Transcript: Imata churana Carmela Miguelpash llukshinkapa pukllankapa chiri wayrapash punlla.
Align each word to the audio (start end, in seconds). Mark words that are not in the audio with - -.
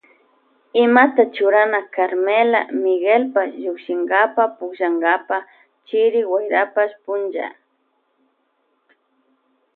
Imata 0.83 1.23
churana 1.35 1.79
Carmela 1.95 2.61
Miguelpash 2.83 3.53
llukshinkapa 3.63 4.43
pukllankapa 4.57 5.37
chiri 5.87 6.21
wayrapash 6.31 6.93
punlla. 7.03 7.47